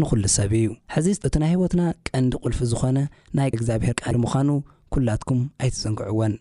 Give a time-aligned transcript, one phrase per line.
[0.00, 2.98] ንኹሉ ሰብ እዩ ሕዚ እቲ ናይ ህይወትና ቀንዲ ቁልፊ ዝኾነ
[3.38, 4.48] ናይ እግዚኣብሔር ቃል ምዃኑ
[4.94, 6.34] ኲላትኩም ኣይትዘንግዕዎን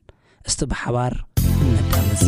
[0.49, 1.13] እስቲ ብሓባር
[1.75, 2.23] መዳለስ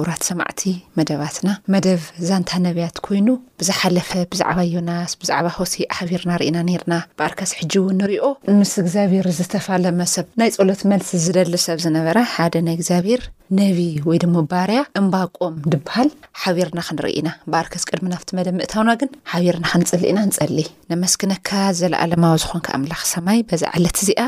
[0.00, 0.62] ውራት ሰማዕቲ
[0.98, 3.28] መደባትና መደብ ዛንታ ነብያት ኮይኑ
[3.60, 8.24] ብዝሓለፈ ብዛዕባ ዮናስ ብዛዕባ ሆሲ ሃቢርና ርኢና ነርና ብርከስ ሕጂው ንሪኦ
[8.58, 13.22] ምስ እግዚኣብሔር ዝተፈለመሰብ ናይ ፀሎት መልሲ ዝደሊ ሰብ ዝነበ ሓደ ናይ እግዚኣብሔር
[13.58, 16.10] ነብ ወይ ድሚባርያ እምባቆም ድበሃል
[16.42, 20.58] ሓቢርና ክንርኢ ኢና በኣርከስ ቅድሚ ናብቲ መደብ ምእታውና ግን ሓቢርና ክንፅል ኢና ንፀሊ
[20.92, 24.22] ነመስኪነካ ዘለኣለማዊ ዝኮንከ ኣምላኽ ሰማይ በዛ ዕለት እዚኣ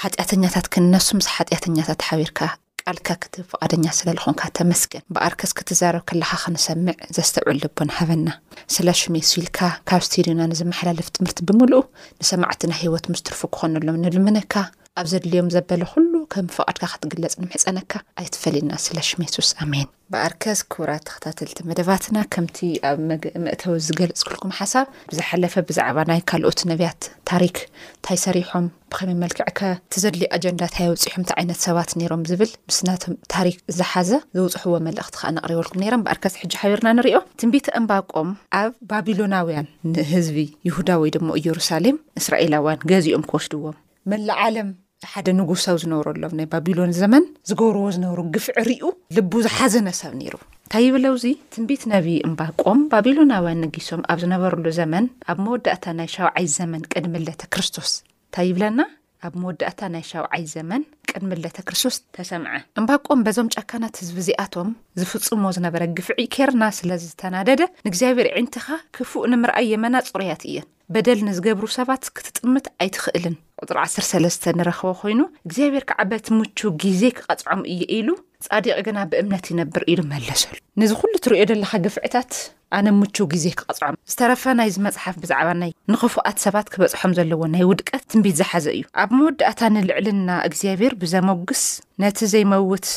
[0.00, 2.38] ሓጢያተኛታት ክንነሱ ሓጢያተኛታት ሓቢርካ
[2.86, 8.28] ቃልካ ክትብ ፍቓደኛ ስለዝኹንካ ተመስገን ብኣርከስ ክትዛረብ ከለካ ክንሰምዕ ዘስተብዕል ልቦን ሃበና
[8.74, 11.86] ስለ ሽሚ ስብልካ ካብ ስትርና ንዝመሓላለፍ ትምህርቲ ብምልእ
[12.22, 14.52] ንሰማዕትና ሂወት ምስትርፉ ክኾነሎም ንልምነካ
[15.00, 22.58] ኣብ ዘድልዮም ዘበለኩሉ ከም ፍቃድካ ክትግለፅ ንምሕፀነካ ኣይትፈሊድና ስለሽሜስስ ኣሜን ብኣርከስ ክቡራት ተከታተልቲ መደባትና ከምቲ
[22.90, 22.98] ኣብ
[23.46, 30.26] መእተወ ዝገልፅ ክልኩም ሓሳብ ብዝሓለፈ ብዛዕባ ናይ ካልኦት ነብያት ታሪክ እንታይ ሰሪሖም ብከመይ መልክዕከ እቲዘድልዩ
[30.36, 36.02] ኣጀንዳ እንታ ውፅሑም ዓይነት ሰባት ነሮም ዝብል ምስናቶም ታሪክ ዝሓዘ ዘውፅሕዎ መልእኽቲ ከ ነቕሪበልኩም ም
[36.06, 38.30] ብኣርከስ ሕ ሓቢርና ንሪኦ ትንቢት እምባቆም
[38.62, 40.38] ኣብ ባቢሎናውያን ንህዝቢ
[40.70, 43.76] ይሁዳ ወይ ድሞ ኢየሩሳሌም እስራኤላውያን ገዚኦም ክወስድዎም
[44.12, 44.70] መዓም
[45.12, 48.82] ሓደ ንጉሳዊ ዝነብረሎም ናይ ባቢሎን ዘመን ዝገብርዎ ዝነብሩ ግፍዕ ርዩ
[49.16, 51.24] ልቡ ዝሓዘነ ሰብ ነይሩ እንታይ ይብለውዙ
[51.54, 57.90] ትንቢት ነብ እምባቆም ባቢሎናውያን ንጊሶም ኣብ ዝነበረሉ ዘመን ኣብ መወዳእታ ናይ ሻውዓይ ዘመን ቅድሚለተ ክርስቶስ
[58.04, 58.80] እንታይ ይብለና
[59.26, 64.68] ኣብ መወዳእታ ናይ ሻውዓይ ዘመን ቅድሚለተ ክርስቶስ ተሰምዐ እምባቆም በዞም ጫካናት ህዝቢ እዚኣቶም
[65.00, 72.02] ዝፍፅሞ ዝነበረ ግፍዕ ኬርና ስለዝተናደደ ንእግዚኣብሔር ዒንትኻ ክፉእ ንምርኣይ የመና ፁሩያት እየን በደል ንዝገብሩ ሰባት
[72.16, 78.08] ክትጥምት ኣይትኽእልን ቅጥር 13ስ ንረኽቦ ኮይኑ እግዚኣብሄር ከዓበት ምቹ ግዜ ክቐፅዖም እየ ኢሉ
[78.46, 82.32] ፃዲቕ ግና ብእምነት ይነብር ኢሉ መለሰሉ ንዚ ኩሉ እትሪዮ ዘለካ ግፍዕታት
[82.78, 85.48] ኣነ ምቹ ግዜ ክቐፅዖም ዝተረፈ ናይዚ መፅሓፍ ብዛዕባ
[85.92, 91.62] ንኽፉኣት ሰባት ክበፅሖም ዘለዎ ናይ ውድቀት ትንቢት ዝሓዘ እዩ ኣብ መወዳእታ ንልዕልና እግዚኣብሄር ብዘመግስ
[92.04, 92.88] ነቲ ዘይመውት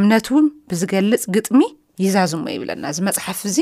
[0.00, 1.60] እምነት እውን ብዝገልፅ ግጥሚ
[2.06, 3.58] ይዛዝሙ ይብለና እዚ መፅሓፍ እዚ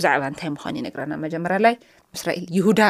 [0.00, 1.76] ብዛዕባ እንታይ ምኳኑ እዩነግራና መጀመራላይ
[2.22, 2.80] ስራኤል ይሁዳ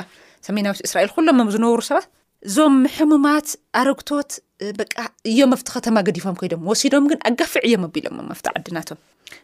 [0.47, 2.06] ሰሜናዊት እስራኤል ኩሎሞም ዝነብሩ ሰባት
[2.49, 3.47] እዞም ሕሙማት
[3.81, 4.31] ኣርግቶት
[4.78, 4.84] በ
[5.31, 8.99] እዮም ኣብቲ ኸተማ ገዲፎም ኮይዶም ወሲዶም ግን ኣጋፍዕ እዮም ኣቢሎም መፍቲ ዓድናቶም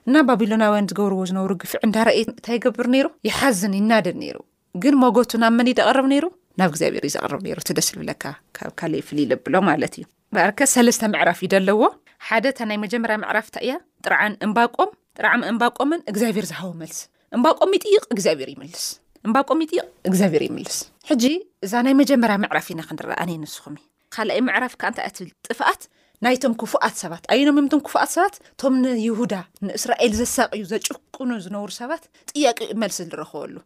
[0.09, 4.39] እና ባቢሎናውያን ዝገብርዎ ዝነብሩ ግፍዕ እንዳርእየ እንታይ ይገብር ነይሩ ይሓዝን ይናደን ነይሩ
[4.85, 6.25] ግን ሞጎቱ ናብ መን ድ ቐርብ ነይሩ
[6.61, 8.25] ናብ እግዚኣብሄር እዩ ዘቐርብ ይሩ እትደስ ዝብለካ
[8.59, 10.05] ካብ ካሊ ፍልይ ልኣብሎ ማለት እዩ
[10.37, 11.81] ብርከ ሰለስተ ምዕራፍ ዩ ደ ኣለዎ
[12.29, 13.73] ሓደ ታ ናይ መጀመርያ ምዕራፍታ እያ
[14.05, 17.01] ጥራዓን እምባቆም ጥራዓሚ እምባቆምን እግዚኣብሄር ዝሃቦ መልስ
[17.39, 18.85] እምባቆም ይጥይቕ እግዚኣብሔር ይምልስ
[19.29, 19.77] እምባቆም ይጥቕ
[20.09, 20.77] እግዚኣብሄር ይምልስ
[21.11, 21.25] ሕጂ
[21.65, 23.77] እዛ ናይ መጀመርያ መዕራፍ ኢና ክንርኢ ኣነ ንስኹም
[24.15, 25.83] ካልኣይ ምዕራፍ ካዓ እንታይ እትል ጥፍኣት
[26.25, 29.35] ናይቶም ክፉኣት ሰባት ኣይኖም እዮም ቶም ክፉኣት ሰባት እቶም ንይሁዳ
[29.67, 33.57] ንእስራኤል ዘሳቅዩ ዘጭቅኑ ዝነብሩ ሰባት ጥያቂኡ መልሲ ንረኽበሉ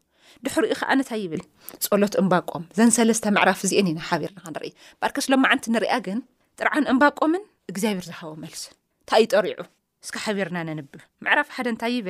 [0.45, 1.43] ድሕሪኡ ከ ነታይ ይብል
[1.89, 6.21] ፀሎት እምባቆም ዘን ሰለስተ መዕራፍ እዚአን ኢና ሓብርና ክንርኢ በርከስ ሎማዓንቲ ንሪያ ግን
[6.61, 8.63] ጥርዓን እምባቆምን እግዚኣብሔር ዝሃቦ መልስ
[9.11, 9.61] ጠሪዑ
[10.07, 10.59] ስ ሓብርና
[10.93, 12.07] ብብራፍይብ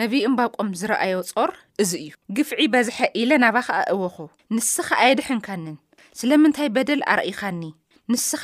[0.00, 1.50] ነብ እም ባቆም ዝረኣዮ ፆር
[1.82, 4.16] እዚ እዩ ግፍዒ በዝሐ ኢለናባኸዓ እወኹ
[4.56, 5.76] ንስካ ኣየድሕንካንን
[6.20, 7.62] ስለምንታይ በደል ኣርእኻኒ
[8.12, 8.42] ንስኻ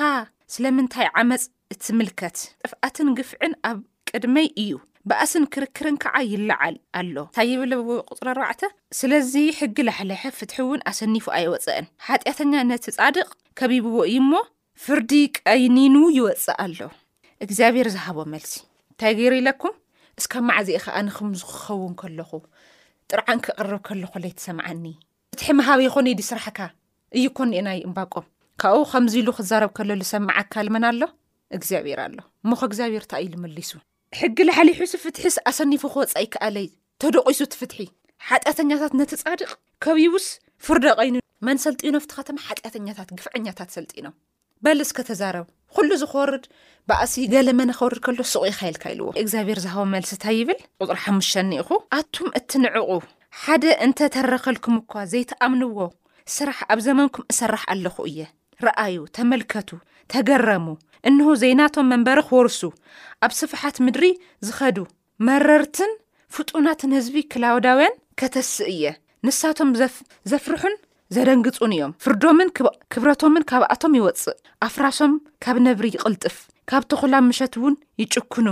[0.55, 1.45] ስለምንታይ ዓመፅ
[1.75, 2.39] እትምልከት
[2.69, 3.79] ጥፍኣትን ግፍዕን ኣብ
[4.11, 4.73] ቅድመይ እዩ
[5.11, 8.63] ብእስን ክርክርን ከዓ ይለዓል ኣሎ እንታ ይብለ ዎ ቁፅሪ ኣርባዕተ
[9.01, 13.29] ስለዚ ሕጊ ላሕልሐ ፍትሒ እውን ኣሰኒፉ ኣይወፀአን ሓጢኣተኛ ነቲ ፃድቕ
[13.61, 14.33] ከቢብዎ እዩ እሞ
[14.87, 16.79] ፍርዲ ቀይኒኑ ይወፅእ ኣሎ
[17.47, 18.53] እግዚኣብሄር ዝሃቦ መልሲ
[18.93, 19.75] እንታይ ሩኢኩም
[20.21, 22.31] እስካብ ማዕዚአከ ንክምዙክኸውን ከለኹ
[23.11, 24.85] ጥርዓን ክቅርብ ከለኹ ዘይትሰምዓኒ
[25.33, 26.59] ፍትሒ ምሃበ ይኮነ ዲ ስራሕካ
[27.19, 28.27] እዩኮኒኦናይ እምባቆም
[28.63, 31.03] ካብኡ ከምዚ ኢሉ ክዛረብ ከሎሉ ሰመዓካል መና ኣሎ
[31.57, 32.19] እግዚኣብሔር ኣሎ
[32.51, 33.73] ሞከ እግዚኣብሔር ታ ዩ ልመሊሱ
[34.21, 36.67] ሕጊ ላሕሊ ሒሱ ፍትሒስ ኣሰኒፉ ክወፀኢ ከኣለይ
[37.03, 37.81] ተደቒሱ ት ፍትሒ
[38.29, 39.51] ሓጢኣተኛታት ነቲጻድቕ
[39.85, 40.27] ከብይውስ
[40.67, 41.15] ፍርዳቀይኑ
[41.47, 44.15] መን ሰልጢዩኖ ፍቲ ኸተማ ሓጢኣተኛታት ግፍዐኛታት ሰልጢ ኖም
[44.65, 46.45] በልስከ ተዛረብ ኩሉ ዝክወርድ
[46.89, 51.69] ብእሲ ገለመነ ክወርድ ከሎ ስቑ ኢካኢልካ ኢልዎ እግዚኣብሔር ዝሃቦ መልስታይ ይብል ቁፅሪ ሓሙሽተ ንኢኹ
[51.99, 52.91] ኣቱም እትንዕቑ
[53.43, 55.77] ሓደ እንተ ተረከልኩም እኳ ዘይተኣምንዎ
[56.37, 58.21] ስራሕ ኣብ ዘመንኩም እሰራሕ ኣለኹ እየ
[58.67, 59.71] ረኣዩ ተመልከቱ
[60.15, 60.67] ተገረሙ
[61.09, 62.61] እንሁ ዘይናቶም መንበሪ ክወርሱ
[63.27, 64.05] ኣብ ስፋሓት ምድሪ
[64.47, 64.79] ዝኸዱ
[65.29, 65.93] መረርትን
[66.37, 68.85] ፍጡናትን ህዝቢ ክላውዳውያን ከተስእ እየ
[69.27, 69.71] ንሳቶም
[70.31, 70.77] ዘፍርሑን
[71.15, 72.51] ዘደንግፁን እዮም ፍርዶምን
[72.93, 74.37] ክብረቶምን ካብኣቶም ይወፅእ
[74.67, 75.13] ኣፍራሶም
[75.45, 76.37] ካብ ነብሪ ይቅልጥፍ
[76.71, 78.47] ካብ ተኩላ ምሸት እውን ይጭክኑ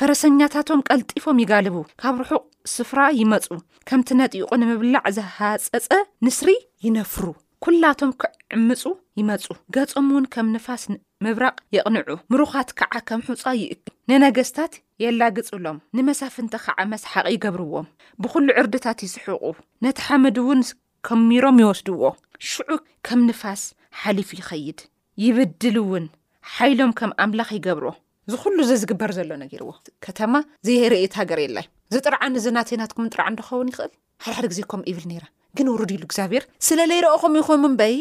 [0.00, 2.42] ፈረሰኛታቶም ቀልጢፎም ይጋልቡ ካብ ርሑቕ
[2.74, 3.46] ስፍራ ይመፁ
[3.88, 5.90] ከምቲ ነጥቁ ንምብላዕ ዝሃፀፀ
[6.26, 6.50] ንስሪ
[6.86, 7.24] ይነፍሩ
[7.64, 8.82] ኩላቶም ክዕምፁ
[9.20, 10.82] ይመፁ ገፆም ውን ከም ንፋስ
[11.24, 13.70] ምብራቅ የቕንዑ ምሩኻት ከዓ ከምሑፃ ይእ
[14.10, 14.72] ንነገስታት
[15.02, 17.88] የላግፅሎም ንመሳፍንቲ ከዓ መስሓቂ ይገብርዎም
[18.22, 19.44] ብኩሉ ዕርድታት ይስሑቁ
[19.86, 20.60] ነቲ ሓምውን
[21.08, 22.08] ከሚሮም ይወስድዎ
[22.50, 22.68] ሽዑ
[23.06, 23.60] ከም ንፋስ
[24.02, 24.78] ሓሊፉ ይኸይድ
[25.24, 26.06] ይብድል እውን
[26.54, 27.86] ሓይሎም ከም ኣምላኽ ይገብሮ
[28.28, 29.70] እዝኩሉ ዘ ዝግበር ዘሎነገይርዎ
[30.06, 30.32] ከተማ
[30.68, 31.66] ዘርእየት ሃገር የላይ
[31.96, 33.92] ዝጥርዓ ንዚናተናትኩም ጥራዓ እንድኸውን ይኽእል
[34.24, 35.24] ሓደሓደ ግዜኮም ይብል ነራ
[35.60, 37.96] ግን ውሩድ ኢሉ እግዚኣብሔር ስለ ዘይረአኹም ይኮንምንበይ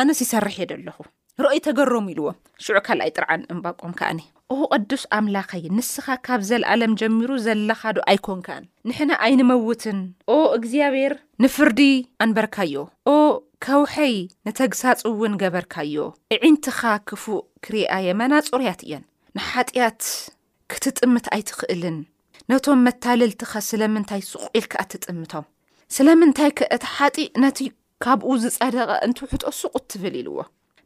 [0.00, 0.98] ኣነስ ይሰርሕ የደ ኣለኹ
[1.44, 4.18] ረአይ ተገሮሙ ኢልዎም ሽዑ ካልኣይ ጥርዓን እምባቆም ከኣኒ
[4.54, 9.98] ኦ ቅዱስ ኣምላኸይ ንስኻ ካብ ዘለኣለም ጀሚሩ ዘለኻዶ ኣይኮንከን ንሕና ኣይንመውትን
[10.34, 11.12] ኦ እግዚኣብሔር
[11.44, 11.80] ንፍርዲ
[12.24, 12.74] ኣንበርካዮ
[13.14, 13.16] ኦ
[13.66, 14.14] ከውሐይ
[14.48, 15.94] ንተግሳፅእውን ገበርካዮ
[16.36, 19.04] እዒንትኻ ክፉእ ክርኣየ መናጹርያት እየን
[19.38, 20.02] ንሓጢኣት
[20.72, 21.98] ክትጥምት ኣይትክእልን
[22.52, 25.44] ነቶም መታለልትኸ ስለምንታይ ስቁዒልክኣ ትጥምቶም
[25.98, 27.58] ስለምንታይ ከእቲ ሓጢእ ነቲ
[28.04, 30.38] ካብኡ ዝፀደቐ እንትውሕቶ ሱቁት ትብል ኢልዎ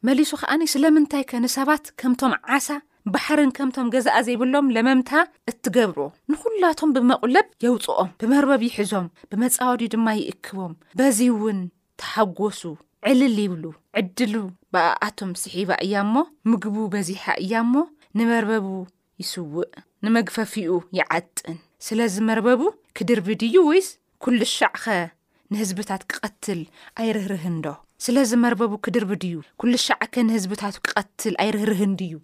[0.06, 2.66] መሊሱ ኸዓኒ ስለምንታይ ከ ንሰባት ከምቶም ዓሳ
[3.12, 5.10] ባሕርን ከምቶም ገዛአ ዘይብሎም ለመምታ
[5.50, 5.98] እትገብሮ
[6.32, 11.60] ንኹላቶም ብመቑለብ የውፅኦም ብመርበብ ይሕዞም ብመጻወዲ ድማ ይእክቦም በዚህ እውን
[12.02, 12.62] ተሃጐሱ
[13.10, 13.64] ዕልል ይብሉ
[14.00, 14.34] ዕድሉ
[14.76, 16.14] ብኣኣቶም ስሒባ እያ እሞ
[16.50, 17.74] ምግቡ በዚሓ እያ እሞ
[18.20, 18.68] ንመርበቡ
[19.22, 19.70] ይስውእ
[20.06, 21.58] ንመግፈፊኡ ይዓጥን
[21.88, 22.62] ስለዚ መርበቡ
[22.98, 23.90] ክድርቢድዩ ወይስ
[24.26, 24.86] ኩሉሻዕኸ
[25.54, 26.62] ንህዝብታት ክቐትል
[27.00, 32.14] ኣይርህርህ ዶ ስለዝ መርበቡ ክድርብድዩ ኩሉሻዕከንህዝብታቱ ክቐትል ኣይርህርህን ድዩ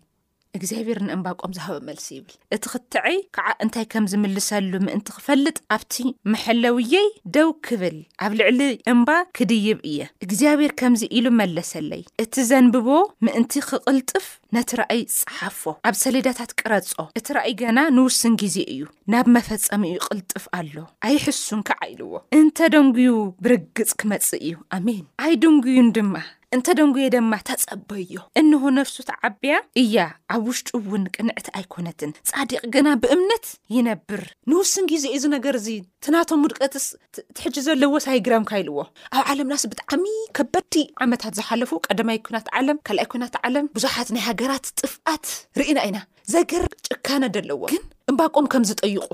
[0.58, 5.94] እግዚኣብሔር ንእምባ ቆም ዝሃቦ መልሲ ይብል እቲ ክትዐይ ከዓ እንታይ ከም ዝምልሰሉ ምእንቲ ክፈልጥ ኣብቲ
[6.32, 8.60] መሐለውየይ ደው ክብል ኣብ ልዕሊ
[8.92, 9.08] እምባ
[9.38, 12.88] ክድይብ እየ እግዚኣብሔር ከምዚ ኢሉ መለሰለይ እቲ ዘንብቦ
[13.26, 14.26] ምእንቲ ክቕልጥፍ
[14.56, 18.82] ነቲ ረእይ ጸሓፎ ኣብ ሰሌዳታት ቅረጾ እቲ ረእይ ገና ንውስን ግዜ እዩ
[19.14, 20.74] ናብ መፈፀሚዩ ይቕልጥፍ ኣሎ
[21.08, 23.10] ኣይሕሱን ከዓ ኢልዎ እንተ ደንጉዩ
[23.46, 26.14] ብርግጽ ክመጽ እዩ ኣሜን ኣይ ደንጉዩን ድማ
[26.56, 29.96] እንተ ደንጎ ደማ ተፀበዮ እንሆ ነፍሱት ዓብያ እያ
[30.34, 33.44] ኣብ ውሽጡ እውን ቅንዕቲ ኣይኮነትን ፃዲቕ ግና ብእምነት
[33.74, 35.68] ይነብር ንውስን ግዜ እዚ ነገርእዚ
[36.04, 36.86] ትናቶም ሙድቀትስ
[37.20, 38.76] እትሕጂ ዘለዎ ሳይግረም ካይልዎ
[39.18, 40.04] ኣብ ዓለምናስ ብጣዕሚ
[40.38, 40.74] ከበድቲ
[41.06, 45.24] ዓመታት ዝሓለፉ ቀዳማይ ኮናት ዓለም ካኣ ኮናት ዓለም ብዙሓት ናይ ሃገራት ጥፍኣት
[45.62, 46.00] ርኢና ኢና
[46.34, 49.06] ዘገርብ ጭካነ ኣኣለዎ ግን እምባቆም ከምዝጠይቁ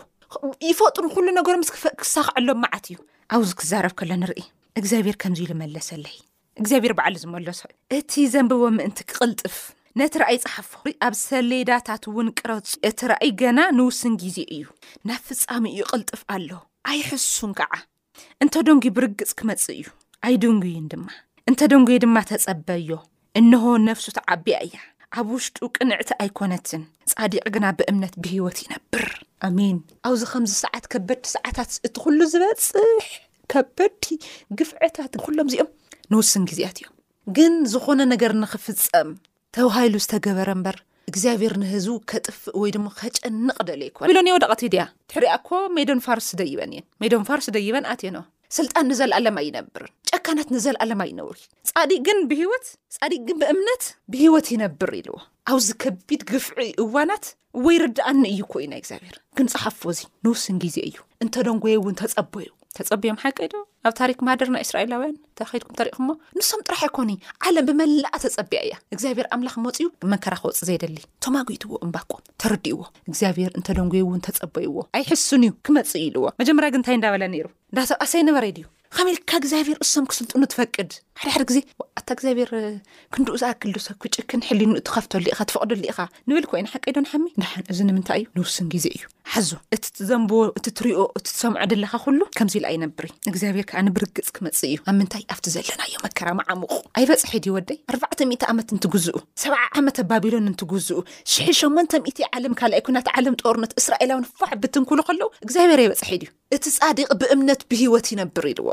[0.70, 2.98] ይፈጡ ኩሉ ነገሮ ምስክሳኽዐሎም መዓት እዩ
[3.50, 6.32] ብዚዛረብሎብ
[6.62, 9.56] እግዚኣብሄር በዓሊ ዝመለሶ እዩ እቲ ዘንብቦ ምእንቲ ክቅልጥፍ
[10.00, 10.70] ነቲ ረእይ ፀሓፍ
[11.06, 12.56] ኣብ ሰሌዳታት እውን ቅረፂ
[12.88, 14.64] እቲረእይ ገና ንውስን ግዜ እዩ
[15.08, 16.50] ናብ ፍፃሚ እዩ ቅልጥፍ ኣሎ
[16.90, 17.72] ኣይሕሱን ከዓ
[18.44, 19.84] እንተደንጎ ብርግፅ ክመፅ እዩ
[20.28, 21.06] ኣይ ደንጉዩን ድማ
[21.50, 22.90] እንተ ደንጎይ ድማ ተፀበዮ
[23.40, 24.76] እንሆ ነፍሱትዓቢያ እያ
[25.18, 26.82] ኣብ ውሽጡ ቅንዕቲ ኣይኮነትን
[27.12, 29.06] ፃዲቕ ግና ብእምነት ብሂወት ይነብር
[29.48, 29.76] ኣሚን
[30.08, 33.08] ኣብዚ ከምዚ ሰዓት ከበድቲ ሰዓታት እቲ ኩሉ ዝበፅሕ
[33.52, 34.04] ከበድቲ
[34.60, 35.68] ግፍዕታት ሎም ዚኦም
[36.12, 36.94] ንውስን ግዜት እዮም
[37.36, 39.08] ግን ዝኾነ ነገር ንክፍፀም
[39.56, 40.76] ተባሃሂሉ ዝተገበረ እምበር
[41.10, 46.86] እግዚኣብሔር ንህዝቡ ከጥፍእ ወይድማ ከጨንቕ ደለ ይኮን ቢሎ ወደቀቲ ድያ ትሕሪያኮ ሜደን ፋርስ ደይበን እየን
[47.04, 48.18] ሜዶን ፋርስ ደይበን ኣቴዮኖ
[48.58, 51.36] ስልጣን ንዘለኣለም ይነብርን ጨካናት ንዘለኣለም ይነብሩ
[51.70, 52.66] ፃዲቅግን ብሂወት
[52.98, 53.84] ፃዲቅግን ብእምነት
[54.14, 55.16] ብሂወት ይነብር ኢልዎ
[55.54, 57.26] ኣብዚ ከቢድ ግፍዒ እዋናት
[57.66, 62.48] ወይ ርዳኣኒ እዩኮ ዩናይ እግዚኣብሄር ግን ፀሓፎእዚ ንውስን ግዜ እዩ እንተደንጎየ እውን ተፀበዩ
[62.78, 67.10] ተፀቢዮም ሓቂ ዶ ኣብ ታሪክ ማሃደርናይ እስራኤላውያን ተረከድኩም ተሪኢኩ ሞ ንሶም ጥራሕ ይኮኒ
[67.48, 72.78] ዓለም ብመላኣ ተፀቢያ እያ እግዚኣብሔር ኣምላኽ መፅዩ መንከራ ክወፅ ዘይደሊ ቶማግይትዎ እምባቁም ተረዲእዎ
[73.08, 78.66] እግዚኣብሔር እንተደንጎይ እውን ተፀበዩዎ ኣይሕሱን እዩ ክመፅ ኢሉዎ መጀመር ግንታይ እንዳበለ ነይሩ እንዳተብኣሰይ ነበረይ ድዩ
[78.96, 80.90] ከመኢልካ እግዚኣብሔር እሶም ክስልጡን ትፈቅድ
[81.22, 81.58] ሓድሓደ ግዜ
[81.98, 82.50] ኣታ እግዚኣብሔር
[83.14, 89.00] ክንድኡዝኣክሉሰ ኩጭ ክንሕሊኑ እትካፍቶሉኢካ ትፈቕዶሉኢኻ ንብል ኮይና ሓቀዶንሓሚ ድሓን እዚ ንምንታይ እዩ ንውስን ግዜ እዩ
[89.34, 94.60] ሓዙ እቲ ትዘንብዎ እቲ ትርዮ እቲ ትሰምዖ ዘለኻ ኩሉ ከምዚ ኢሉኣይነብር ዩ እግዚኣብሔር ከዓንብርግፅ ክመፅ
[94.68, 99.86] እዩ ኣብ ምንታይ ኣብቲ ዘለናዮ መከራሚ ዓምቁ ኣይበፅሒድ ዩ ወደይ ኣዕ0 ዓመት እንትግዝኡ ሰ ዓመ
[100.12, 100.98] ባቢሎን እንትግዝኡ
[101.36, 107.08] ሽ800 ዓለም ካኣይ ኮናት ዓለም ጦርነት እስራኤላዊን ፋሕ ብትንኩሉ ከለዉ እግዚኣብሄር ኣይበፅሒድ ዩ እቲ ፃዲቕ
[107.22, 108.68] ብእምነት ብሂወት ይነብር ይልዎ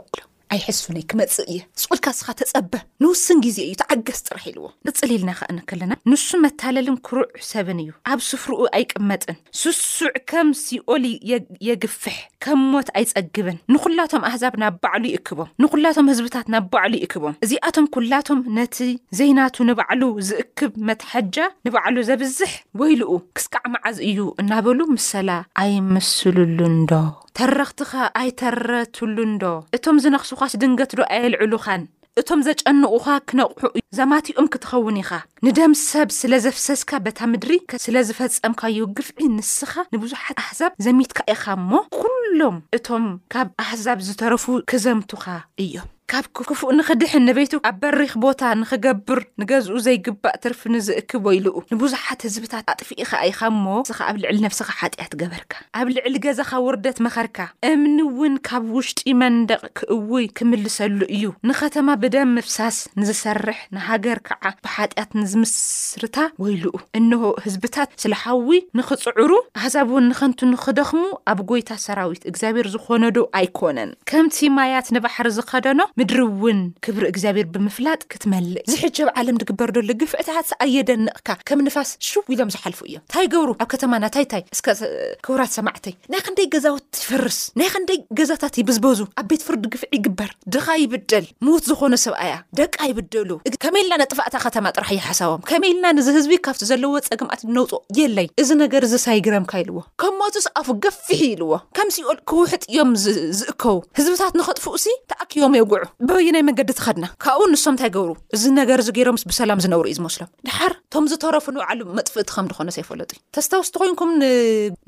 [0.53, 6.25] ኣይሕሱነይ ክመፅእ እየ ስቁልካ ስኻ ተጸበህ ንውስን ግዜ እዩ ተዓገስ ዝጥራ ሒልዎ ንጽሊኢል ናኸእኒከለና ንሱ
[6.45, 11.05] መታለልን ኩሩዕ ሰብን እዩ ኣብ ስፍሩኡ ኣይቅመጥን ስሱዕ ከም ሲኦል
[11.67, 17.87] የግፍሕ ከም ሞት ኣይፀግብን ንኹላቶም ኣህዛብ ናብ ባዕሉ ይእክቦም ንኹላቶም ህዝብታት ናብ ባዕሉ ይእክቦም እዚኣቶም
[17.97, 18.77] ኩላቶም ነቲ
[19.21, 21.35] ዘይናቱ ንባዕሉ ዝእክብ መትሐጃ
[21.67, 25.29] ንባዕሉ ዘብዝሕ ወይሉኡ ክስካዕመዓዝ እዩ እናበሉ ምሰላ
[25.63, 27.03] ኣይምስሉሉን ዶ
[27.39, 29.43] ተረክትኻ ኣይተረትሉንዶ
[29.75, 31.83] እቶም ዝነኽሱኻ ስድንገት ዶ ኣየልዕሉኻን
[32.21, 35.11] እቶም ዘጨንቑካ ክነቑሑእ ዘማትኦም ክትኸውን ኢኻ
[35.45, 41.71] ንደም ሰብ ስለ ዘፍሰስካ በታ ምድሪ ስለ ዝፈፀምካዩ ግፍዒ ንስኻ ንብዙሓት ኣሕዛብ ዘሚትካ ኢኻ እሞ
[41.97, 45.25] ኩሎም እቶም ካብ ኣሕዛብ ዝተረፉ ክዘምቱኻ
[45.65, 52.19] እዮም ካብ ክፉእ ንኽድሕን ንበቱ ኣብ በሪኽ ቦታ ንክገብር ንገዝኡ ዘይግባእ ትርፊ ንዝእክብ ወይሉኡ ንብዙሓት
[52.27, 57.37] ህዝብታት ኣጥፊኢካ ኢኻእሞ እስ ኣብ ልዕሊ ነፍስካ ሓጢኣት ገበርካ ኣብ ልዕሊ ገዛኻ ውርደት መኸርካ
[57.69, 65.09] እምኒ እውን ካብ ውሽጢ መንደቕ ክእውይ ክምልሰሉ እዩ ንከተማ ብደም ምፍሳስ ንዝሰርሕ ንሃገር ከዓ ብሓጢኣት
[65.21, 66.15] ንዝምስርታ
[66.45, 71.03] ወይሉኡ እንሆ ህዝብታት ስለሓዊይ ንክፅዕሩ ኣሕዛብ እውን ንከንቱ ንክደኽሙ
[71.33, 77.99] ኣብ ጎይታ ሰራዊት እግዚኣብሔር ዝኾነዶ ኣይኮነን ከምቲ ማያት ንባሕሪ ዝከደኖ ምድሪ ውን ክብሪ እግዚኣብሔር ብምፍላጥ
[78.11, 83.49] ክትመልእ ዝሕጀኣብ ዓለም ትግበር ዶሎ ግፍዕታት ኣየደንቕካ ከም ንፋስ ሽው ኢሎም ዝሓልፉ እዮም ታይ ገብሩ
[83.63, 84.59] ኣብ ከተማ ናታይታይ እስ
[85.25, 90.31] ክቡራት ሰማዕተይ ናይ ክንደይ ገዛውት ትፍርስ ናይ ክንደይ ገዛታት ብዝበዙ ኣብ ቤት ፍርዲ ግፍዕ ይግበር
[90.55, 96.61] ድኻ ይብደል ምት ዝኾነ ሰብኣያ ደቃ ይብደሉከመኢልና ነጥፋእታ ከተማ ጥራሕ ይሓሳቦም ከመኢልና ንዚ ህዝቢ ካብቲ
[96.71, 102.93] ዘለዎ ፀግምኣት ነውፁ የለይ እዚ ነገር ዚሳይግረምካ ኢልዎ ከም ሞቱስኣፉ ገፊሒ ኢልዎ ከምሲኦል ክውሕጥ እዮም
[103.39, 108.43] ዝእከቡ ህዝብታት ንኸጥፉኡ ሲ ተኣኪቦም የጉዑ ብበይናይ መንገዲ ተኸድና ካብኡ ኡን ንሶም እንታይ ገብሩ እዚ
[108.59, 112.77] ነገር ዚ ገይሮም ምስ ብሰላም ዝነብሩ እዩ ዝመስሎም ድሓር ቶም ዝተረፉ ንባዕሉ መጥፍእቲ ከም ድኮነሰ
[112.83, 114.11] ኣይፈለጥ እዩ ተስታወስቲ ኮይንኩም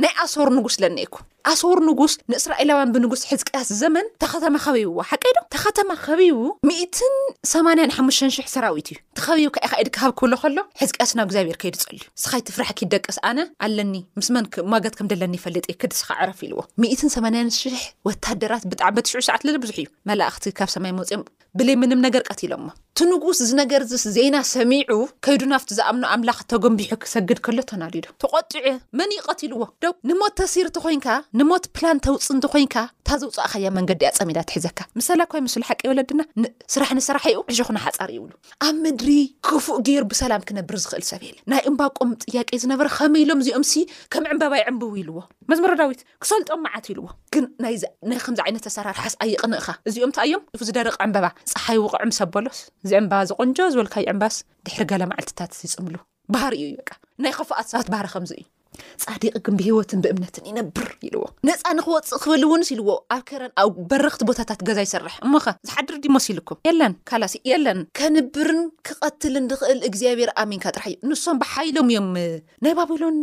[0.04, 1.16] ናይ ኣሰር ንጉስ ለኒአኩ
[1.52, 6.40] ኣሰር ንጉስ ንእስራኤላውያን ብንጉስ ሕዝቅያስ ዘመን ተኸተማ ኸበይዎ ሓቀ ይዶም ተኸተማ ኸቢይቡ
[7.52, 13.18] 8ሓሽ0 ሰራዊት እዩ ተኸበይቢ ከኢ ከኢድ ካሃብ ክብሎ ከሎ ሕዝቅያስ ናብ እግዚኣብሔር ከይድፀሉዩ ስኻይትፍራሕ ክደቅስ
[13.30, 16.62] ኣነ ኣለኒ ምስንማገት ከም ደለኒ ይፈለጥ እዩ ክድስካ ዕረፍ ኢልዎ
[17.18, 17.62] 8
[18.08, 19.86] ወራት ብጣትሽዑ ሰዓት ዙእዩ
[20.92, 21.22] ይ መፅዮም
[21.60, 24.94] ብለይ ምንም ነገር ቀትሎምሞ ቲ ንጉስ ዝ ነገር ዚ ዜና ሰሚዑ
[25.26, 28.66] ከይዱ ናፍቲ ዝኣምኖ ኣምላኽ ተጎምቢሑ ክሰግድ ሎ ዶ ተቆጥዑ
[29.00, 29.62] መን ዩ ቀትልዎ
[30.10, 31.08] ንሞት ተሲር ቲ ኮይንካ
[31.40, 32.76] ንሞት ላ ተውፅ እን ኮይንካ
[33.10, 35.40] ንዘውፃእኸያ ንገዲ ያ ፀሚዳትዘካላስራሕ
[37.08, 37.24] ስራሕ
[37.60, 38.32] ዩ ሓፃር ይብሉ
[38.68, 39.10] ኣብ ድሪ
[39.50, 43.66] ክፉእ ገይር ብሰላም ክነብር ዝኽእል ሰብል ናይ እምባቆም ጥያቄ ዝነበ ከመ ኢሎም እዚኦም
[44.16, 45.18] ከም ዕምበባይ ዕምብው ይልዎ
[45.54, 47.08] መዝመዳዊት ክሰልጦም ዓት ዎ
[49.96, 55.96] ይነሓ ደርቕ ዕምበባ ፀሓይ ውቕዕም ሰበሎስ እዚዕምበባ ዝቆንጆ ዝበልካይ ዕምባስ ድሕሪ ጋለ ማዓልትታት ይፅምሉ
[56.34, 56.90] ባህሪ እዩ እዩቃ
[57.24, 58.44] ናይ ኸፉኣት ሰባት ባህሪ ከምዚ እዩ
[59.04, 64.22] ፃዲቅ ግን ብሂወትን ብእምነትን ይነብር ይልዎ ነፃ ንክወፅእ ክበል ውንስ ይልዎ ኣብ ከረን ኣብ በረክቲ
[64.30, 70.60] ቦታታት ገዛ ይሰርሕ እሞኸ ዝሓድር ዲመስ ኢልኩም ለን ካላሲእ ለን ከንብርን ክቀትል ንክእል እግዚኣብሔር ኣሚን
[70.66, 72.10] ካጥራሕ እዩ ንሶም ብሓይሎም እዮም
[72.66, 73.18] ናይ ባቢሎን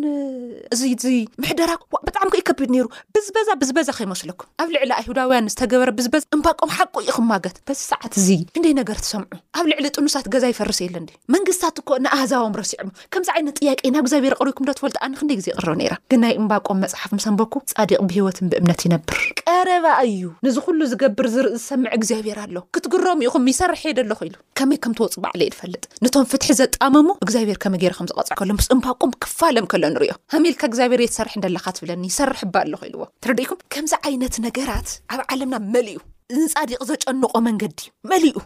[0.75, 7.11] እዚምሕደራብጣዕሚ ከ ይከቢድ ነሩ ብዝበዛ ብዝበዛ ከይመስለኩም ኣብ ልዕሊ ኣይሁዳውያን ዝተገበረ ብዝበዛ እምባቆም ሓቆ ዩ
[7.19, 8.29] ክማገት በዚ ሰዓት እዚ
[8.61, 11.07] ንደይ ነገር ትሰምዑ ኣብ ልዕሊ ጥኑሳት ገዛ ይፈርሶ የለን
[11.37, 12.79] መንግስትታት ኮ ንኣህዛቦም ረሲዑ
[13.15, 15.79] ከምዚ ዓይነት ጥያቄ ናብ እግዚኣብሔር ቅሪኩም ዶፈልጥ ንክደይግ እዚይቅርብ
[16.11, 21.51] ግን ናይ እምባቆም መፅሓፍ ምስ ንበኩ ፃዲቅ ብሂወትን ብእምነት ይነብር ቀረባ እዩ ንዚኩሉ ዝገብር ዝርኢ
[21.59, 26.49] ዝሰምዕ እግዚኣብሔር ኣሎ ክትግሮም ኢኹም ይሰርሕ ሄደ ኣለኩ ኢሉ ከመይ ከምትወፅ ባዕሊ ዝፈልጥ ነቶም ፍትሒ
[26.61, 31.67] ዘጣመሙ እግዚኣብሔር ከመይ ገይረከም ዝቐፅዕ ከሎ ምስ እምባቆም ክፋለም ከሎ ንሪዮ ከመኢልካ እግዚኣብሔር እየተሰርሕ እደለካ
[31.79, 35.99] ትብለኒ ይሰርሕ ባ ኣለኩ ኢሉዎ እትርዲኩም ከምዚ ዓይነት ነገራት ኣብ ዓለምና መልዩ
[36.41, 38.37] ንፃዲቕ ዘጨንቆ መንገዲ እዩ መሊኡ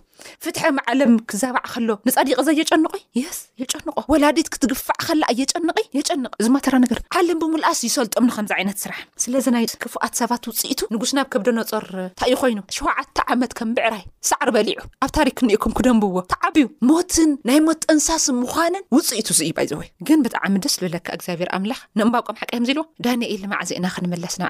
[0.45, 2.93] ፍትሐ መ ዓለም ክዛባዕ ከሎ ንፃዲቕ እዘ የጨንቁ
[3.37, 8.79] ስ የጨንቆ ወላዲት ክትግፋዕ ከላ የጨንቀ የጨንቕ እዚ ማተራ ነገር ዓለም ብምልኣስ ይሰልጦም ኒከምዚ ይነት
[8.85, 13.71] ስራሕ ስለዚ ናይ ክፉኣት ሰባት ውፅኢቱ ንጉስ ናብ ከብደነፀር እንታ እዩ ኮይኑ ሸውዓተ ዓመት ከም
[13.79, 19.43] ብዕራይ ሳዕር በሊዑ ኣብ ታሪክ እኒአኩም ክደንብዎ ተዓቢዩ ሞትን ናይ ሞት ጥንሳስን ምዃነን ውፅኢቱ ዝ
[19.49, 24.45] እዩ ባይዘወዩ ግን ብጣዕሚ ደስ ዝብለካ እግዚኣብር ኣምላኽ ንእምባብቆም ሓቂ ከምዚ ኢልዎ ዳንኤል ንማዕዜእና ክንምለስና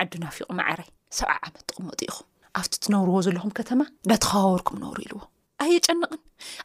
[0.00, 0.44] ናዲናቁይ
[1.16, 2.26] ሰብዓ ዓመት ትቕመጡ ኢኹም
[2.58, 5.18] ኣብቲ ትነብርዎ ዘለኹም ከተማ እዳተኸባወርኩም ነብሩ ኢልዎ
[5.62, 6.20] ኣየ ጨንቕን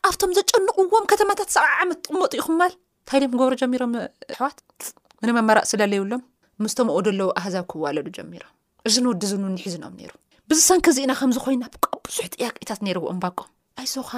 [0.09, 3.93] ኣብቶም ዘጨንቕዎም ከተማታት ሰብዓ ዓመት ጥቕመጡ ኢኹም ማል ንታይድም ገብሮ ጀሚሮም
[4.33, 4.57] ኣሕዋት
[5.21, 6.21] ምንመመራቅ ስለለይብሎም
[6.63, 8.51] ምስቶም ኡ ደለዎ ኣህዛብ ክዋለሉ ጀሚሮም
[8.88, 10.12] እዚ ንውዲዝን ንሒዝኖኦም ነይሩ
[10.50, 13.50] ብዝሰንኪ እዚኢና ከምዝኮይና ብቀ ብዙሕቲ ያቅኢታት ነይርዎም ባቆም
[13.81, 14.12] ኣይዞኻ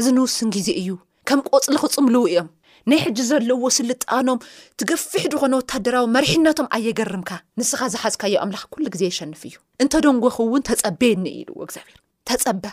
[0.00, 2.48] እዚ ንውስን ግዜ እዩከም ቆፅሊክፅምልው እዮም
[2.90, 4.38] ናይ ሕጂ ዘለዎ ስልጥኣኖም
[4.80, 11.58] ትገፊሕ ድኾነ ወታደራዊ መሪሕነቶም ኣየገርምካ ንስኻ ዝሓዝካዮ ኣምላኽ ኩሉ ግዜ የሸንፍ እዩ እንተደንጎኽእውን ተፀበየኒ ኢልዎ
[11.66, 12.64] እግዚኣብሔር ተፀባ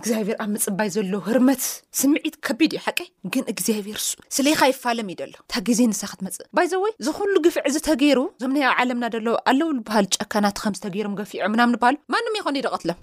[0.00, 1.62] እግዚኣብሄር ኣብ ምፅባይ ዘሎዉ ህርመት
[2.00, 2.98] ስምዒት ከቢድ እዩ ሓቀ
[3.34, 10.06] ግን እግዚኣብሄርስለይካይፋለም እዩ ደሎ እታ ግዜ ንሳክትመፅእ ባይዘወይ ዝኩሉ ግፍዕ ዝተገይሩ ዞምና ዓለምና ሎዎ ኣለውሉበሃል
[10.16, 12.98] ጨካናት ከምዝተገይሮም ገፊዖም ምናም ንባሃሉ ማንም ይኮነ ዶቀትሎም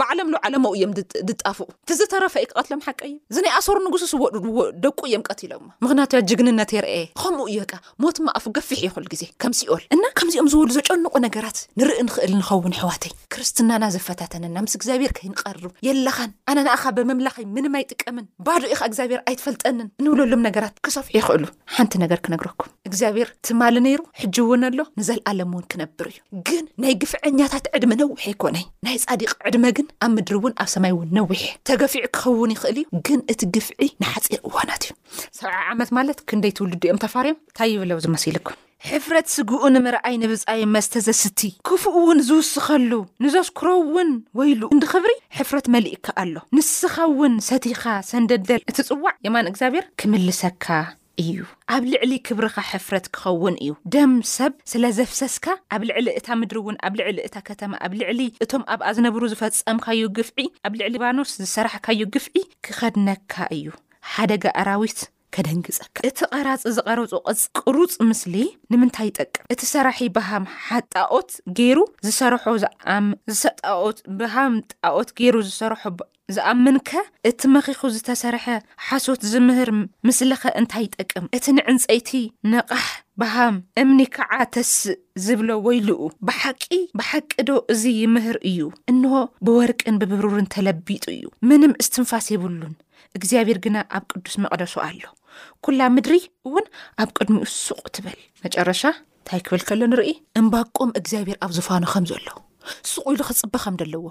[0.00, 0.92] ብዓለምሉ ዓለምኡ እዮም
[1.30, 6.72] ድጣፍኡ ቲዘተረፈ ኢ ክቀትሎም ሓቀ እዩ እዚናይ ኣሰር ንጉስስ ወዎ ደቁ እዮም ቀትሎም ምክንያት ጅግንነት
[6.78, 7.60] ይርአየ ከምኡ እዮ
[8.04, 13.14] ሞት ማኣፉ ገፊሕ ይክሉ ግዜ ከምሲኦል እና ከምዚኦም ዝብሉ ዘጨንቁ ነገራት ንርኢ ንክእል ንኸውን ሕዋተይ
[13.34, 19.20] ክርስትናና ዘፈታተነና ምስ እግዚኣብሄር ንቀርርብ የለኻን ኣነ ንኻ ብመምላኸ ምንም ይ ጥቀምን ባዶ ኢኻ እግዚኣብሄር
[19.30, 25.52] ኣይትፈልጠንን ንብለሉም ነገራት ክሰፍሑ ይኽእሉ ሓንቲ ነገር ክነግረኩም እግዚኣብሔር ትማሊ ነይሩ ሕጂ እውን ኣሎ ንዘለኣለም
[25.58, 30.34] ውን ክነብር እዩ ግን ናይ ግፍዐኛታት ዕድሚ ነዊሒ ኣይኮነይ ናይ ጻዲቅ ዕድመ ግን ኣብ ምድሪ
[30.40, 34.92] እውን ኣብ ሰማይ ውን ነዊሒ ተገፊዑ ክኸውን ይኽእል እዩ ግን እቲ ግፍዒ ንሓፂር እዋናት እዩ
[35.40, 38.58] ሰብ ዓመት ማለት ክንደይ ትውሉድ እዮም ተፋርዮም እንታይይብለው ዝመሲልኩም
[38.88, 42.92] ሕፍረት ስግኡ ንምርኣይ ንብፃይ መስተ ዘስቲ ክፉእ ውን ዝውስኸሉ
[43.24, 49.84] ንዘስኩረውን ወይሉ እንድ ክብሪ ሕፍረት መሊእካ ኣሎ ንስኻ እውን ሰቲኻ ሰንደድደር እቲ ፅዋዕ የማን እግዚኣብሔር
[50.02, 50.66] ክምልሰካ
[51.24, 51.36] እዩ
[51.76, 55.46] ኣብ ልዕሊ ክብርካ ሕፍረት ክኸውን እዩ ደም ሰብ ስለዘፍሰስካ
[55.76, 60.02] ኣብ ልዕሊ እታ ምድሪ እውን ኣብ ልዕሊ እታ ከተማ ኣብ ልዕሊ እቶም ኣብኣ ዝነብሩ ዝፈፀምካዩ
[60.18, 63.66] ግፍዒ ኣብ ልዕሊ ባኖስ ዝሰራሕካዮ ግፍዒ ክኸድነካ እዩ
[64.14, 65.00] ሓደጋ ኣራዊት
[65.34, 67.04] ከደንግፀካ እቲ ቐራፂ ዝቐረፁ
[67.42, 68.34] ፅቅሩፅ ምስሊ
[68.72, 75.82] ንምንታይ ይጠቅም እቲ ሰራሒ በሃም ሓጣኦት ገይሩ ዝሰር ጣት ብሃም ጣኦት ገይሩ ዝሰርሖ
[76.34, 76.90] ዝኣምንከ
[77.28, 78.44] እቲ መኺኹ ዝተሰርሐ
[78.88, 79.70] ሓሶት ዝምህር
[80.08, 82.10] ምስል ኸ እንታይ ይጠቅም እቲ ንዕንፀይቲ
[82.52, 82.86] ንቕሕ
[83.20, 84.82] በሃም እምኒ ከዓ ተስእ
[85.24, 86.62] ዝብሎ ወይሉኡ ብሓቂ
[86.98, 89.14] ብሓቂዶ እዚ ይምህር እዩ እንሆ
[89.48, 92.76] ብወርቅን ብብሩርን ተለቢጡ እዩ ምንም እስትንፋስ የብሉን
[93.18, 95.00] እግዚኣብሔር ግና ኣብ ቅዱስ መቕደሱ ኣሎ
[95.64, 96.14] ኩላ ምድሪ
[96.48, 96.66] እውን
[97.02, 98.82] ኣብ ቅድሚኡ ሱቕ ትበል መጨረሻ
[99.20, 100.10] እንታይ ክብል ከሎ ንርኢ
[100.40, 102.26] እምባቆም እግዚኣብሔር ኣብ ዝፋኑ ኸም ዘሎ
[102.92, 104.06] ሱቕ ኢሉ ኸፅበኸም ደኣለዎ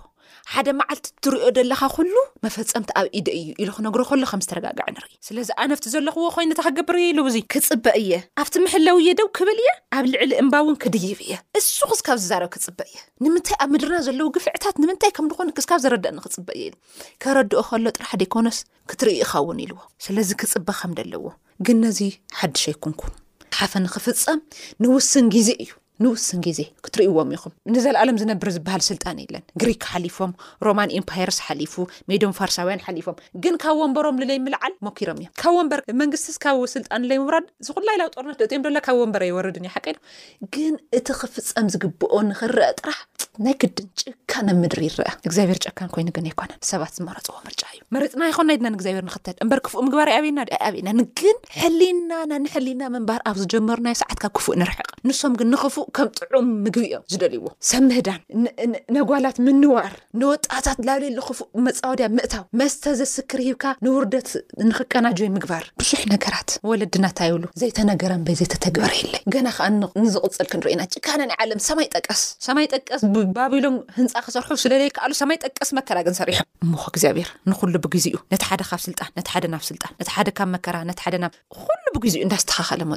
[0.54, 2.16] ሓደ መዓልቲት ትሪዮ ዘለኻ ኩሉ
[2.46, 7.06] መፈፀምቲ ኣብ ኢደ እዩ ኢሉ ክነግሮ ከሎ ከም ዝተረጋግዕ ንርኢ ስለዚ ኣነፍቲ ዘለኽዎ ኮይነታ ክገበርየ
[7.10, 8.12] የለውእዙ ክፅበ እየ
[8.44, 12.80] ኣብቲ ምሕለው የ ደው ክብል የ ኣብ ልዕሊ እምባ እውን ክድይብ እየ እሱክስካብ ዝዛረብ ክፅበ
[12.90, 16.74] እየ ንምንታይ ኣብ ምድርና ዘለዉ ግፍዕታት ንምንታይ ከም ድኾን ክስካብ ዘረድአኒ ክፅበ እየ ኢ
[17.26, 18.60] ከረድኦ ከሎ ጥራሕ ደይኮነስ
[18.92, 21.26] ክትርኢ ኸውን ኢልዎ ስለዚ ክፅበ ከም ደኣለዎ
[21.68, 22.00] ግን ነዚ
[22.40, 23.14] ሓድሸይኩንኩም
[23.60, 24.40] ሓፈ ንክፍፀም
[24.84, 25.70] ንውስን ግዜ እዩ
[26.04, 30.32] ንውስን ግዜ ክትርእዎም ኢኹም ንዘለኣሎም ዝነብር ዝብሃል ስልጣን የለን ግሪክ ሓሊፎም
[30.66, 31.74] ሮማን ኤምፓይርስ ሓሊፉ
[32.12, 36.38] ሜድዮም ፋርሳውያን ሓሊፎም ግን ካብ ወንበሮም ለይምልዓል መኪሮም እዮ ካብ ወንበር መንግስብ
[36.76, 40.00] ስልጣን ይምራድ ዝላላ ጦርት ዮም ሎ ካብ ወንበር የወርድ ሓቀ ዶ
[40.56, 43.02] ግን እቲ ክፍፀም ዝግብኦ ንክርአ ጥራሕ
[43.46, 48.24] ናይ ክድን ጭካነ ምድሪ ይርአ እግዚኣብሄር ጨካን ኮይኑ ግን ኣይኮነን ሰባት ዝመረፅዎ ምርጫ እዩ መሬፅና
[48.32, 53.22] ይኮንናይድናን ግዚኣብሄር ንክተል እምበር ክፍእ ምግባር ይ ኣብና ኣ ኣብና ግን ሕሊና ና ንሕሊና ምንባር
[53.32, 55.64] ኣብ ዝጀመሩ ናይ ሰዓትካብ ክፍእ ንርሕቕንምግንኽ
[55.98, 58.20] ከም ጥዑም ምግቢ እዮም ዝደልዎ ሰምህዳን
[58.96, 64.30] ነጓላት ምንዋር ንወጣታት ላ ለየ ሉክፉእ መፃወድያ ምእታው መስተ ዘስክር ሂብካ ንውርደት
[64.70, 69.68] ንክቀናጆይ ምግባር ብዙሕ ነገራት ወለድናንታ ይብሉ ዘይተነገረን ዘተተግበረ የለይ ገና ከዓ
[70.06, 75.40] ንዝቅፅል ክንርኢና ጭካና ና ዓለም ሰማይ ጠቀስ ሰማይ ጠቀስ ብባቢሎን ህንፃ ክሰርሑ ስለዘዩ ከኣሉ ሰማይ
[75.46, 76.40] ጠቀስ መከራግን ሰሪሖ
[76.96, 77.18] ግዚኣብ
[77.50, 77.94] ንሉ ብኡ
[78.34, 78.82] ነቲ ሓደ ካብ
[80.92, 81.26] ልጣጣሓደብሉ
[81.96, 82.96] ብኡእዳዝተካለፅልናዝሎ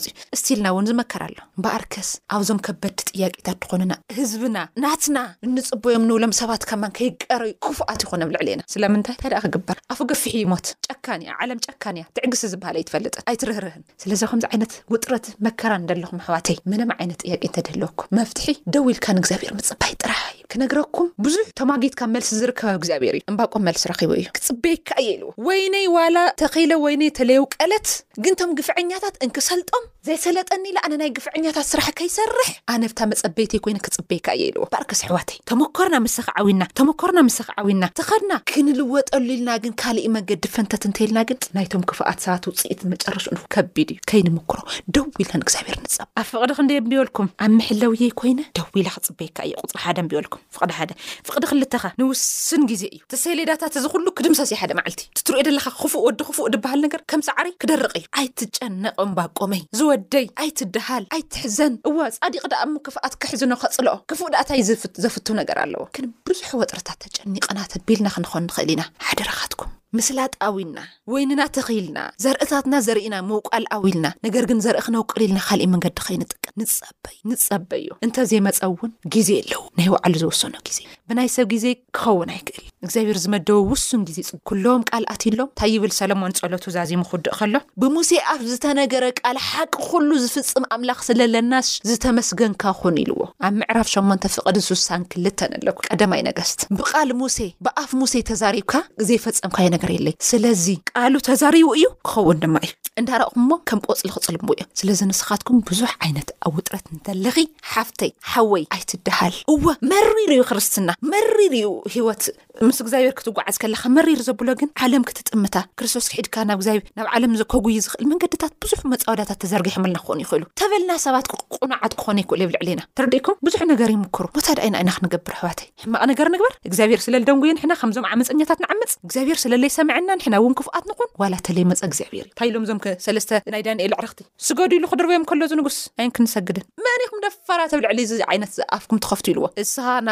[2.85, 9.16] በዲ ጥያቄታት ትኮኑና ህዝብና ናትና እንፅበዮም ንብሎም ሰባትካማ ከይቀረዩ ክፉኣት ይኮነ ብ ልዕሊ ኢና ስለምንታይ
[9.27, 14.47] ይ ደ ክግበር ኣፉ ገፊሒ ይሞት ጨካንያ ለም ጨካንእያ ትዕግስ ዝበሃል ኣይትፈልጥት ኣይትርርህን ስለዚ ከምዚ
[14.53, 20.12] ዓይነት ውጥረት መከራን እለኹም ኣሕዋተይ ምነም ዓይነት ጥያቄ ተድህልወኩም መፍትሒ ደዊ ኢልካን እግዚኣብሔር ምፅባይ ጥራ
[20.35, 25.31] እዩ ክነግረኩም ብዙሕ ቶማጌትካ መልስ ዝርከባብ እግዚኣብሔር እዩ እምባቆም መልስ ኪቡ እዩ ክፅበይካ እየ ኢልዎ
[25.51, 27.88] ወይነይ ዋላ ተኸለ ወይነይ ተለው ቀለት
[28.25, 34.27] ግን ቶም ግፍዐኛታት እንክሰልጦም ዘይሰለጠኒ ኢ ኣነ ናይ ግፍዕኛታት ስራሕ ከይሰርሕ ኣነብታ መፀበይተይ ኮይነ ክፅበይካ
[34.37, 40.07] እየ ኢልዎ ባርክስ ኣሕዋተይ ተመኮሮና ምስኺ ዓዊና ተመኮርና ምስኪ ዓዊና ተኸድና ክንልወጠሉ ኢልና ግን ካሊእ
[40.17, 44.59] መንገዲፈንተት እንተልናግን ናይቶም ክፍኣት ሰባት ውፅኢት መጨረሹን ከቢድ እዩ ከይንምክሮ
[44.97, 49.55] ደው ኢልከንእግዚኣብሔር ንፀብ ኣብ ፍቅዲ ክንደ ንቢበልኩም ኣብ ምሕለው የ ኮይነ ደው ኢላ ክፅበይካ እየ
[49.75, 50.91] ፅሪ ሓደ ኣንቢወልኩም ፍቅዲ ሓደ
[51.29, 56.49] ፍቅዲ ክልተኸ ንውስን ግዜ እዩ ተሰሌዳታት ዝኩሉ ክድምሳስ ሓደ መዓልቲ ትሪኦ ዘለካ ክፉእ ወዲ ክፉእ
[56.57, 61.75] ድበሃል ነገር ከምሳዕ ዓሪ ክደርቕ እዩ ኣይ ትጨነቕ ን ባቆመይ ዝወደይ ኣይ ትደሃል ኣይ ትሕዘን
[61.93, 64.61] እዋ ፃዲቀ ኣብ ሙ ክፍኣት ክሕዝኖ ኸፅሎኦ ክፉእ ደእታይ
[65.05, 70.79] ዘፍቱ ነገር ኣለዎ ክን ብዙሕ ወጥረታት ተጨኒቐና ተቢልና ክንኾን ንክእል ኢና ሓደረኻትኩም ምስላጥ ኣዊልና
[71.12, 79.29] ወይንናተኽኢልና ዘርእታትና ዘርእና ምውቃል ኣውልና ነገር ግን ዘርኢ ክነውቀልኢልና ካሊእ መንገዲ ኸይንጥቅም ንፀዩንፀበዩ እንተዘይመፀእውን ግዜ
[79.43, 80.79] ኣለዉ ናይ ዋዕሉ ዝወሰኖ ግዜ
[81.18, 81.64] ናይ ሰብ ግዜ
[81.96, 87.01] ክኸውን ኣይክእል እግዚኣብሔር ዝመደወ ውሱም ግዜ ፅ ኩሎም ቃል ኣትሎም እንታይ ይብል ሰሎሞን ፀሎቱ ዛዚሙ
[87.11, 93.55] ክውድእ ከሎ ብሙሴ ኣብ ዝተነገረ ቃል ሓቂ ኩሉ ዝፍፅም ኣምላኽ ስለለናሽ ዝተመስገንካ ኹን ኢልዎ ኣብ
[93.61, 98.72] ምዕራፍ 8 ፍቐዲ 6ሳክልተን ኣለኩ ቀዳማይ ነገስት ብቃል ሙሴ ብኣፍ ሙሴ ተዛሪብካ
[99.11, 104.46] ዘይፈፀምካዮ ነገር የለይ ስለዚ ቃሉ ተዛሪቡ እዩ ክኸውን ድማ እዩ እንዳረኹም ሞ ከም ቆፅሊ ክጽልሙ
[104.57, 107.38] እዮ ስለዚ ንስኻትኩም ብዙሕ ዓይነት ኣብ ውጥረት ንተለኺ
[107.75, 109.61] ሓፍተይ ሓወይ ኣይትደሃል እዎ
[109.92, 112.25] መሪር ዩ ክርስትና መሪር እዩ ሂወት
[112.67, 117.33] ምስ እግዚኣብሔር ክትጓዓዝ ከለካ መሪር ዘብሎ ግን ዓለም ክትጥምታ ክርስቶስ ክሒድካ ናብ ብ ናብ ዓለም
[117.53, 122.69] ከጉይ ዝኽእል መንገድታት ብዙሕ መፃወዳታት ተዘርጊሖልና ክኑ ይኽእሉ ተበልና ሰባት ክቁናዓት ክኾነ ይክእል የብ ልዕሊ
[122.75, 127.01] ኢና ተርዲኩም ብዙሕ ነገር ይምክሩ ቦታ ድ ይና ኢና ክንገብር ኣሕዋትይ ሕማቕ ነገር ንግበር እግዚኣብሔር
[127.07, 131.83] ስለልደንጉዮ ሕና ከምዞም ዓምፀኛታት ንዓምፅ እግዚኣብሄር ስለለይ ሰምዐና ንሕና ውን ክፍኣት ንኹን ዋላ ተለይ መፀ
[131.91, 136.67] እግዚኣብሔር እዩ ሃሎም ዞምለስ ናይ ዳኤዕርክቲ ስገዲሉ ክድርበዮም ከሎ ዝንጉስ ንክንሰግድን
[137.07, 138.01] ይኩ ደፈራብ ልዕሊ
[138.37, 140.11] ይነት ኣም ትኸፍ ኢልዎና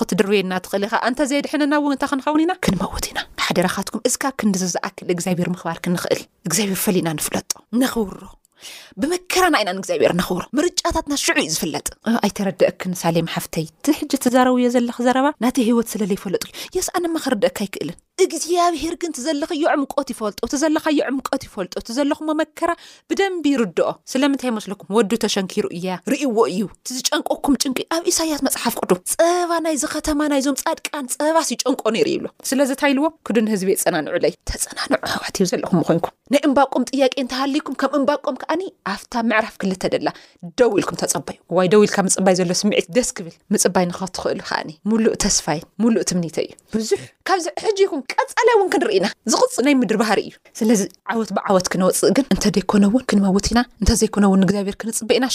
[0.00, 6.20] ክትድርቤናትኽእሊኻ እንተ ዘይድሕነና ው እንታ ክንኸውን ኢና ክንመወት ኢና ሓደራኻትኩም እዚካብ ክንዲዝዝኣክል እግዚኣብሄር ምክባር ክንኽእል
[6.48, 7.50] እግዚኣብሔር ፈሊና ንፍለጡ
[7.80, 8.22] ንኽብሮ
[9.00, 11.86] ብመከራና ኢናን እግዚኣብሔር ንኽብሮ ምርጫታትና ሽዑ ዩ ዝፍለጥ
[12.24, 19.10] ኣይተረድአክን ሳሌም ሓፍተይ ትሕጂ ዘረውዮ ዘለክ ዘረባ ናተ ሂወት ስለለይፈለጥዩ የስኣንማ ክርድአካ ኣይክእልን ዚግዜኣብሄር ግን
[19.16, 22.70] ትዘለኸዮ ዕምቆት ይፈልጦ እዘለኸዮ ዕምቀት ይፈልጦ እዘለኹም መከራ
[23.10, 28.92] ብደንቢ ይርድኦ ስለምንታይ ይመስለኩም ወዲ ተሸንኪሩ እያ ርእዎ እዩ ቲዝጨንቆኩም ጭንቂ ኣብ እሳያስ መፅሓፍ ቅዱ
[29.12, 34.34] ፀበባ ናይዚ ኸተማ ናይዞም ፃድቃን ፀበባሲ ይጨንቆ ኒይሩ ይሎ ስለዚ ታይልዎ ክዱ ንህዝብየ ፀናንዑ ይ
[34.50, 38.62] ተፀናንዑ ሃዋት ዩ ዘለኹም ኮይንኩም ናይ እምባቆም ጥያቄ ንተሃለኩም ከም እምባቆም ከዓኒ
[38.94, 40.08] ኣፍ ምዕራፍ ክልተደላ
[40.60, 43.38] ደው ኢልኩም ተፀበዩ ይ ደው ኢልካብ ምፅባይ ሎ ስምዒትደስብልፅይ
[44.36, 46.28] ንትኽእል ሉስፋይሉምኒ
[46.78, 46.94] እዩ
[47.30, 50.80] ካብዚ ሕጂ ይኩም ቀፃላይ እውን ክንርኢና ዝቕፅ ናይ ምድሪ ባህሪ እዩ ስለዚ
[51.12, 55.26] ዓወት ብዓወት ክንወፅእ ግን እንተዘይኮነውን ክንመውት ኢና እንተዘይኮነውን እግዚኣብሔር ክንፅበኢና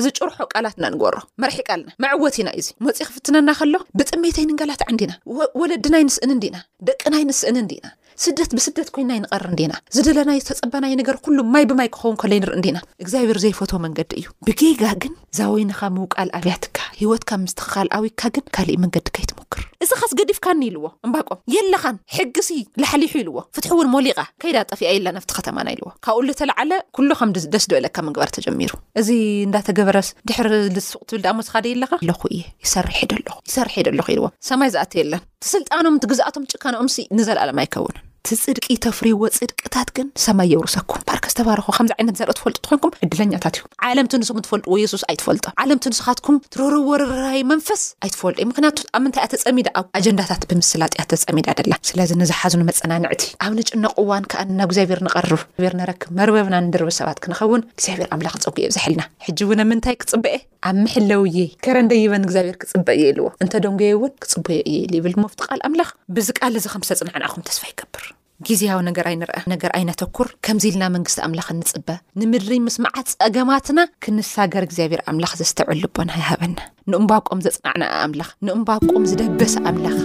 [0.00, 5.14] እዚ ጭርሖ ቃላት ና ንግበሮ መርሒ ቃልና መዕወት ኢና እዚ መፂኢ ክፍትነና ከሎ ብጥሜይተይንንጋላት ዓንዲና
[5.62, 6.58] ወለድናይ ንስእን ንዲኢና
[6.90, 7.86] ደቂናይ ንስእን ንዲኢና
[8.22, 12.78] ስደት ብስደት ኮይንና ይንቐርር እንዲና ዝደለናይ ዝተፀባናይ ነገር ኩሉ ማይ ብማይ ክኸውን ከሎ ይንርኢ እንዲና
[13.04, 18.78] እግዚኣብሄር ዘይፈትዎ መንገዲ እዩ ብጌጋ ግን እዛ ወይንኻ ምውቃል ኣብያትካ ሂወትካ ምስትክኻል ኣዊካ ግን ካልእ
[18.84, 22.50] መንገዲ ከይትሞክር እዚ ኻስ ገዲፍካኒ ኢልዎ እምባቆም የለኻን ሕጊሲ
[22.82, 27.46] ላሓሊሑ ኢልዎ ፍትሕ እውን ሞሊቓ ከይዳ ጠፍኣ የላ ፍቲ ከተማና ኢልዎ ካብኡ ልተለዓለ ኩሎ ከምደስ
[27.54, 28.72] ድበለካ ምግባር ተጀሚሩ
[29.02, 29.10] እዚ
[29.48, 36.88] እንዳተገበረስ ድሕሪ ልሱቅ ትብልድኣሞትካደ የለካ ለኹ እ ይሰኹይሰርሒደኣሎኹ ኢልዎ ሰማይ ዝኣት የለን እስልጣኖም ትግዛኣቶም ጭካኖኦም
[37.18, 37.96] ንዘለኣለም ኣይከውን
[38.28, 43.64] ቲፅድቂ ተፍርይዎ ፅድቅታት ግን ሰማይ የርሰኩም ባርከ ዝተባርኮ ከምዚ ዓይነት ዘርኢ ትፈልጡ ትኮንኩም ዕድለኛታት እዩ
[43.88, 49.22] ዓለምቲ ንስኹም ትፈልጥዎ የሱስ ኣይትፈልጦ ዓለምቲ ንስኻትኩም ትረርብ ወረራይ መንፈስ ኣይትፈልጡ እዩ ምክንያቱ ኣብ ምንታይ
[49.26, 55.02] እኣተፀሚዳ ኣብ ኣጀንዳታት ብምስላጢኣ ተፀሚዳ ደላ ስለዚ ንዝሓዝኑ መፀናንዕቲ ኣብ ንጭነቅ እዋን ከኣ ና እግዚኣብሔር
[55.08, 60.36] ንቐርብ ር ንረክብ መርበብና ንድርብሰባት ክንኸውን ግዚኣብሔር ኣምላኽ ንፀጉዮ ዘሕልና ሕጂ እውን ብምንታይ ክፅበአ
[60.70, 65.62] ኣብ ምሕለው የ ከረንደይበን እግዚኣብሔር ክፅበአ እየ ኢልዎ እንተደንጎይ እውን ክፅበየ እየ ኢል ይብል ሞፍቲቃል
[65.68, 68.04] ኣምላኽ ብዚ ቃል እዚ ከም ዝፅንዕንኣኹም ተስፋ ይገብር
[68.48, 71.88] ግዜያዊ ነገር ኣይንርአ ነገር ኣይናተኩር ከምዚ ኢልና መንግስቲ ኣምላኽ እንፅበ
[72.20, 76.56] ንምድሪ ምስመዓት ፀገማትና ክንሳገር እግዚኣብሔር ኣምላኽ ዘስተዕልቦን ይሃበና
[76.92, 79.98] ንእምባቆም ዘፅናዕናኣ ኣምላኽ ንእምባቆም ዝደበሰ ኣምላኽ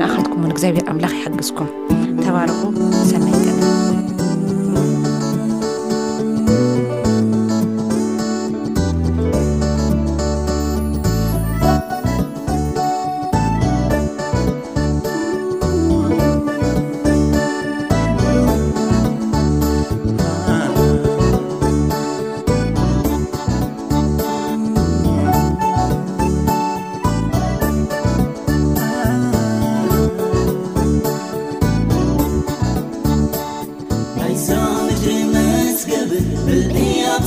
[0.00, 1.70] ንእካትኩም ን እግዚኣብሔር ኣምላኽ ይሓግዝኩም
[2.24, 2.60] ተባርኩ
[3.10, 3.41] ሰ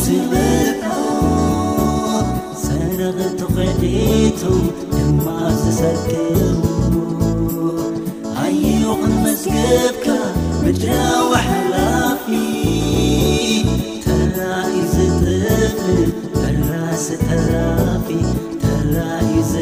[0.04, 0.34] زብ
[2.64, 4.42] زረغቱخዒቱ
[4.94, 5.24] ድማ
[5.60, 6.66] ዝሰكቡ
[8.46, 10.06] ኣይقን መسገብካ
[10.82, 12.26] መوحላፊ
[14.06, 16.72] ተራእዩ ዝ መራ
[17.28, 18.08] ጠራፊ
[18.64, 19.58] ተራእዩ ዝ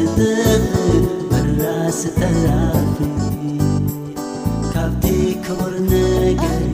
[1.32, 1.72] መራ
[2.20, 2.96] ጠራፊ
[4.74, 5.04] ካብቲ
[5.46, 6.73] كቡር ነገር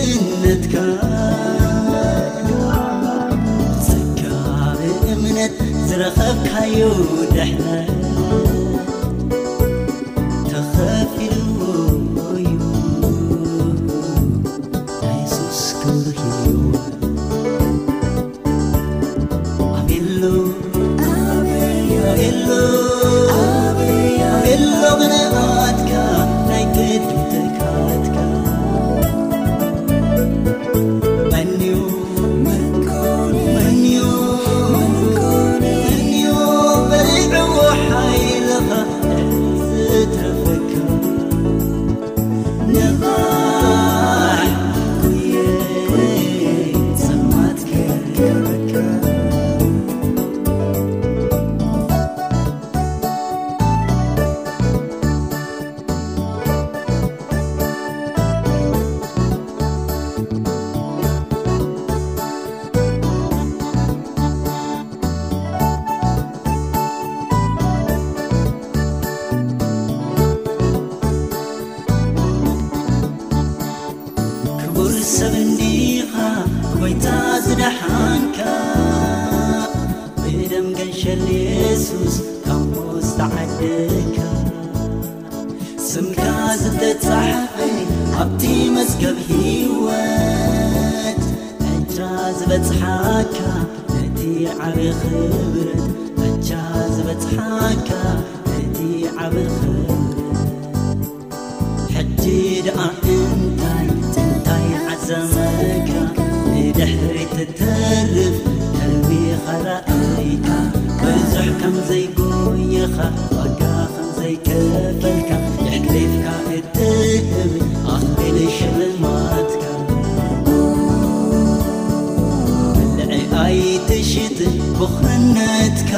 [124.81, 125.91] وخنتك